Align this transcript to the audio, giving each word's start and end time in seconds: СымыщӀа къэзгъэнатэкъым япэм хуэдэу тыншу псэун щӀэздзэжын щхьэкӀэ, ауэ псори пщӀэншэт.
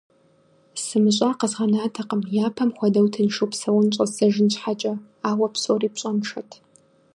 СымыщӀа 0.83 1.29
къэзгъэнатэкъым 1.39 2.21
япэм 2.45 2.69
хуэдэу 2.77 3.07
тыншу 3.13 3.47
псэун 3.51 3.87
щӀэздзэжын 3.95 4.47
щхьэкӀэ, 4.53 4.93
ауэ 5.29 5.47
псори 5.53 5.89
пщӀэншэт. 5.93 6.49